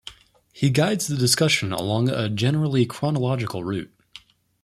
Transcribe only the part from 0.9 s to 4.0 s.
the discussion along a generally chronological route.